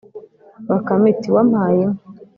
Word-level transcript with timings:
Bakame 0.67 1.07
iti: 1.13 1.27
"wampaye 1.35 1.79
inka! 1.85 2.03